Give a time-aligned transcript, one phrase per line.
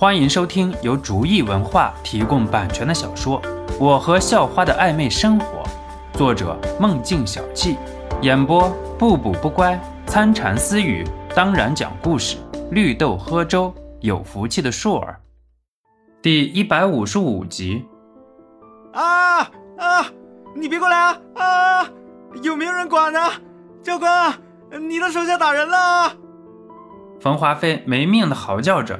[0.00, 3.42] 欢迎收听由竹意文化提供版权的小说
[3.80, 5.64] 《我和校花的暧昧生活》，
[6.16, 7.76] 作者梦境小憩，
[8.22, 9.76] 演播不补不乖、
[10.06, 12.36] 参禅私语，当然讲故事，
[12.70, 15.18] 绿豆喝粥，有福气的硕儿，
[16.22, 17.84] 第一百五十五集。
[18.92, 19.40] 啊
[19.78, 20.06] 啊！
[20.54, 21.90] 你别过来啊啊！
[22.44, 23.18] 有没有人管呢？
[23.82, 24.32] 教官，
[24.88, 26.12] 你的手下打人了！
[27.20, 28.96] 冯华飞没命的嚎叫着，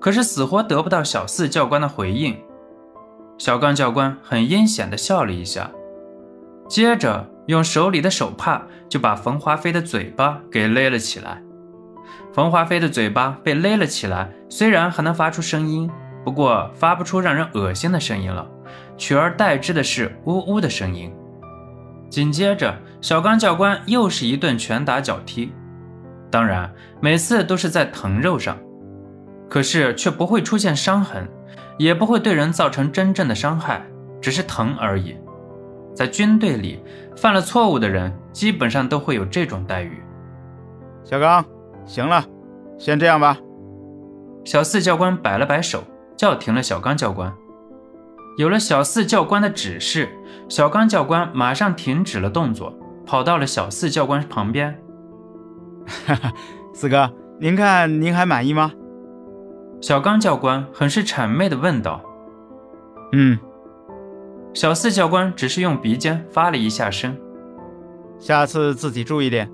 [0.00, 2.36] 可是死活得不到小四教官的回应。
[3.38, 5.70] 小刚教官很阴险的笑了一下，
[6.68, 11.42] 接着用手里的手帕就把冯华飞的嘴巴给勒了起来。
[12.32, 15.90] 冯华飞的嘴巴被勒了起来，虽然还能发出声音，
[16.24, 18.46] 不过发不出让人恶心的声音了，
[18.96, 21.12] 取而代之的是呜呜的声音。
[22.10, 25.52] 紧接着，小刚教官又是一顿拳打脚踢。
[26.30, 28.58] 当然，每次都是在疼肉上，
[29.48, 31.28] 可是却不会出现伤痕，
[31.78, 33.82] 也不会对人造成真正的伤害，
[34.20, 35.16] 只是疼而已。
[35.94, 36.80] 在军队里，
[37.16, 40.02] 犯了错误的人基本上都会有这种待遇。
[41.02, 41.44] 小刚，
[41.86, 42.24] 行了，
[42.78, 43.36] 先这样吧。
[44.44, 45.82] 小四教官摆了摆手，
[46.16, 47.32] 叫停了小刚教官。
[48.36, 50.08] 有了小四教官的指示，
[50.48, 52.72] 小刚教官马上停止了动作，
[53.04, 54.78] 跑到了小四教官旁边。
[56.06, 56.32] 哈哈，
[56.72, 58.72] 四哥，您看您还满意吗？
[59.80, 62.02] 小刚教官很是谄媚地问道。
[63.12, 63.38] 嗯，
[64.52, 67.16] 小四教官只是用鼻尖发了一下声。
[68.18, 69.50] 下次自己注意点，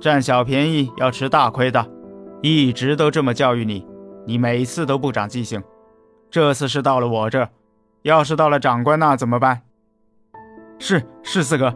[0.00, 1.88] 占小便宜要吃大亏的。
[2.42, 3.86] 一直都这么教育你，
[4.26, 5.62] 你每次都不长记性。
[6.28, 7.48] 这次是到了我这，
[8.02, 9.62] 要是到了长官那怎么办？
[10.80, 11.72] 是是，四哥，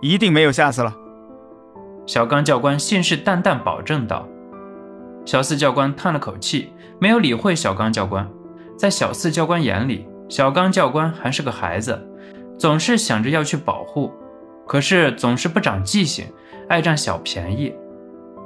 [0.00, 0.94] 一定没有下次了。
[2.06, 4.28] 小刚教官信誓旦旦保证道
[5.24, 8.28] ：“小四教官叹了口气，没有理会小刚教官。
[8.76, 11.98] 在小四教官眼里，小刚教官还是个孩子，
[12.58, 14.12] 总是想着要去保护，
[14.66, 16.26] 可是总是不长记性，
[16.68, 17.74] 爱占小便宜，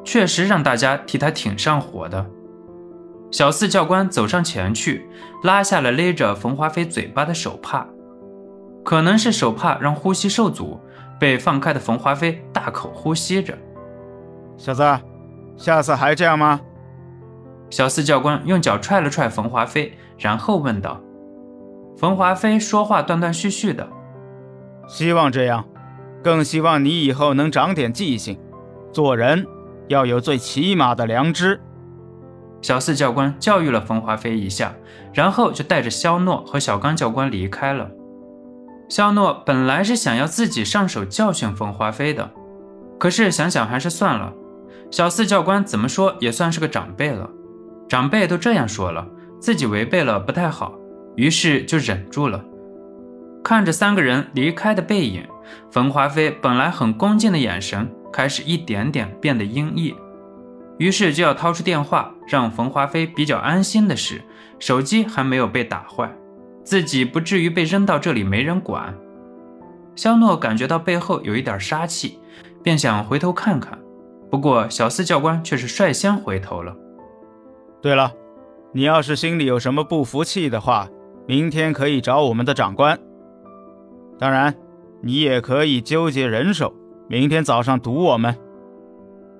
[0.04, 2.24] 确实让大家替他挺上火的。”
[3.30, 5.06] 小四教官走上前去，
[5.44, 7.86] 拉下了勒着冯华飞嘴巴的手帕，
[8.84, 10.80] 可能是手帕让呼吸受阻。
[11.20, 13.52] 被放开的冯华飞大口呼吸着，
[14.56, 14.84] 小子，
[15.56, 16.60] 下次还这样吗？
[17.70, 21.00] 小四教官用脚踹了踹冯华飞，然后问道。
[21.96, 23.88] 冯华飞说话断断续续的，
[24.88, 25.64] 希望这样，
[26.22, 28.38] 更希望你以后能长点记性，
[28.92, 29.46] 做人
[29.88, 31.60] 要有最起码的良知。
[32.62, 34.74] 小四教官教育了冯华飞一下，
[35.12, 37.90] 然后就带着肖诺和小刚教官离开了。
[38.88, 42.30] 肖诺本来是想要自己上手教训冯华飞的，
[42.98, 44.32] 可是想想还是算了。
[44.90, 47.28] 小四教官怎么说也算是个长辈了，
[47.88, 49.06] 长辈都这样说了，
[49.40, 50.74] 自己违背了不太好，
[51.16, 52.44] 于是就忍住了。
[53.42, 55.26] 看着三个人离开的背影，
[55.70, 59.94] 冯华飞本来很恭敬的眼神开始一点点变得阴翳，
[60.78, 62.14] 于是就要掏出电话。
[62.30, 64.20] 让冯华飞比较安心的是，
[64.58, 66.14] 手机还没有被打坏。
[66.62, 68.94] 自己不至于被扔到这里没人管。
[69.96, 72.18] 肖诺感觉到背后有一点杀气，
[72.62, 73.78] 便想回头看看，
[74.30, 76.76] 不过小四教官却是率先回头了。
[77.80, 78.12] 对了，
[78.72, 80.88] 你要是心里有什么不服气的话，
[81.26, 82.98] 明天可以找我们的长官。
[84.18, 84.54] 当然，
[85.00, 86.74] 你也可以纠结人手，
[87.08, 88.36] 明天早上堵我们。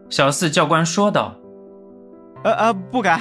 [0.09, 1.35] 小四教官说道。
[2.45, 3.21] 呃呃，不敢，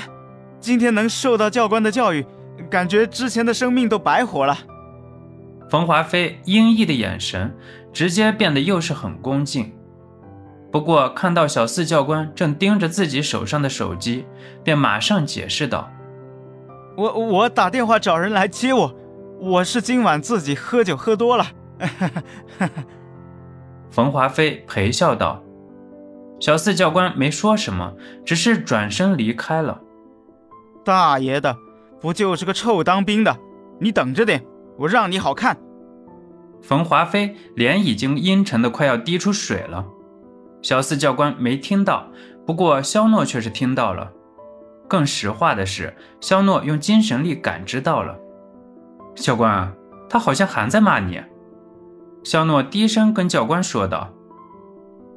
[0.60, 2.26] 今天能受到教官的教育。
[2.70, 4.58] 感觉之前的生命都白活了。
[5.70, 7.56] 冯华飞阴翳的眼神
[7.92, 9.72] 直接变得又是很恭敬。
[10.72, 14.26] 不过看到小四教官正盯着自己手上的手机，
[14.64, 15.90] 便马上解释道
[16.98, 18.94] ：“我我打电话找人来接我，
[19.40, 21.46] 我是今晚自己喝酒喝多了。
[23.90, 25.42] ”冯华飞陪笑道。
[26.40, 29.82] 小四教官没说什么，只是转身离开了。
[30.84, 31.58] 大爷的！
[32.00, 33.36] 不就是个臭当兵的？
[33.80, 34.46] 你等着点，
[34.78, 35.58] 我让你好看！
[36.62, 39.86] 冯华飞脸已经阴沉的快要滴出水了。
[40.68, 42.06] 小四教官没听到，
[42.46, 44.12] 不过肖诺却是听到了。
[44.86, 48.20] 更实话的是，肖诺用精神力感知到了。
[49.16, 49.74] 教官，
[50.10, 51.24] 他好像还在骂你。
[52.22, 54.10] 肖诺低声跟教官说道：“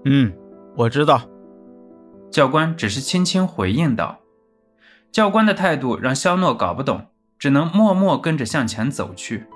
[0.07, 0.33] 嗯，
[0.77, 1.21] 我知道。”
[2.31, 4.21] 教官只是轻轻回应道。
[5.11, 7.07] 教官的态度让肖诺搞不懂，
[7.41, 9.47] 只能默默跟着向前走去。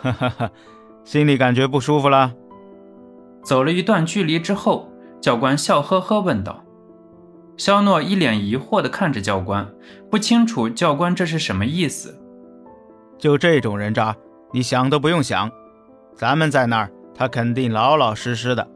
[0.00, 0.50] 哈哈哈，
[1.04, 2.32] 心里感觉不舒服了。
[3.42, 4.88] 走了一段距离之后，
[5.20, 6.62] 教官笑呵呵问道
[7.56, 9.68] ：“肖诺一脸疑惑地看着教官，
[10.10, 12.16] 不清楚教官这是什么意思。
[13.18, 14.16] 就这种人渣，
[14.52, 15.50] 你想都不用想，
[16.14, 18.66] 咱们在那儿，他肯定老老实实的。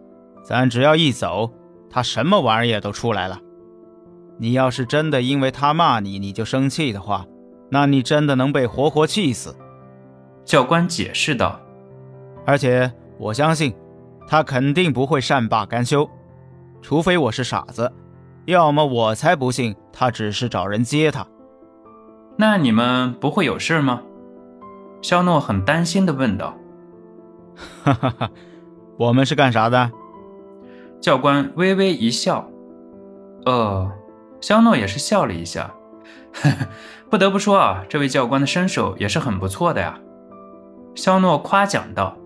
[0.42, 1.50] 咱只要一走，
[1.88, 3.38] 他什么玩意儿都出来了。
[4.38, 7.24] 你要是真的因为他骂你，你就生气的话，
[7.70, 9.56] 那你真的能被活活气死。
[10.44, 11.58] 教官解释道。
[12.44, 13.74] 而且我相信，
[14.26, 16.08] 他肯定不会善罢甘休，
[16.82, 17.92] 除非我是傻子。
[18.46, 21.26] 要么我才不信他只是找人接他。
[22.36, 24.02] 那你们不会有事吗？
[25.02, 26.56] 肖诺很担心地问道。
[27.82, 28.30] 哈哈哈，
[28.98, 29.90] 我们是干啥的？
[31.00, 32.48] 教官微微一笑。
[33.44, 33.90] 呃，
[34.40, 35.72] 肖诺也是笑了一下。
[37.08, 40.00] 不得不说啊，这位教官的身手也是很不错的呀。
[40.94, 42.16] 肖诺夸奖道。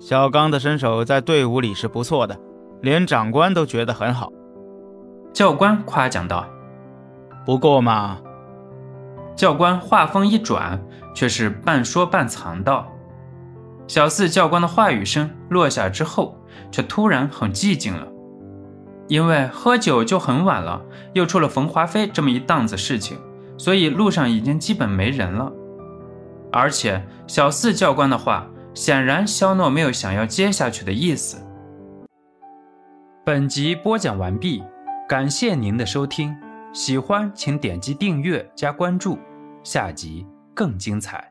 [0.00, 2.34] 小刚的身手在队伍里是不错的，
[2.80, 4.32] 连长官都觉得很好。
[5.30, 6.46] 教官夸奖道
[7.44, 8.18] ：“不过嘛。”
[9.36, 10.80] 教官话锋一转，
[11.14, 12.90] 却是半说半藏道
[13.86, 16.34] ：“小四教官的话语声落下之后，
[16.72, 18.08] 却突然很寂静了，
[19.06, 20.80] 因为喝酒就很晚了，
[21.12, 23.18] 又出了冯华飞这么一档子事情，
[23.58, 25.52] 所以路上已经基本没人了。
[26.50, 31.36] 而且小四教官的话，显然肖诺没有想要接下去的意思。”
[33.24, 34.62] 本集播讲完毕。
[35.08, 36.36] 感谢您的收听，
[36.72, 39.18] 喜欢请点击订阅加关注，
[39.64, 40.24] 下集
[40.54, 41.29] 更精彩。